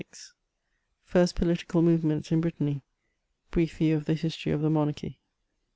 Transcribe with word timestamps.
FIRST 1.03 1.35
POLITICAL 1.35 1.83
MOVBMENTS 1.83 2.31
IN 2.31 2.41
BRITTANT 2.41 2.81
^BRISF 3.51 3.69
VIEW 3.69 3.97
OF 3.97 4.05
THE 4.05 4.13
HI8 4.13 4.21
TOST 4.31 4.47
OF 4.47 4.61
THE 4.61 4.69
MONARCHY. 4.71 5.19